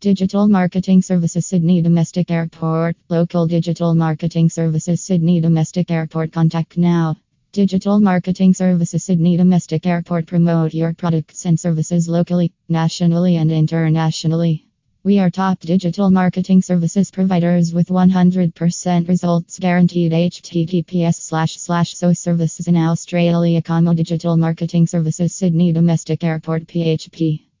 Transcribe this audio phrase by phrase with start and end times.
[0.00, 2.96] Digital Marketing Services Sydney Domestic Airport.
[3.10, 6.32] Local Digital Marketing Services Sydney Domestic Airport.
[6.32, 7.16] Contact now.
[7.52, 10.26] Digital Marketing Services Sydney Domestic Airport.
[10.26, 14.66] Promote your products and services locally, nationally, and internationally.
[15.04, 20.12] We are top digital marketing services providers with 100% results guaranteed.
[20.12, 23.60] HTTPS slash slash so services in Australia.
[23.60, 26.66] Digital Marketing Services Sydney Domestic Airport.
[26.66, 27.49] PHP.